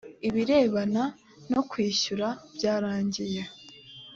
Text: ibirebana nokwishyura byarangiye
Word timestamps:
ibirebana 0.27 1.03
nokwishyura 1.49 2.27
byarangiye 2.55 3.43